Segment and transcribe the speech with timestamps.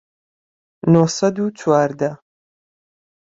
[0.91, 2.11] نۆ سەد و چواردە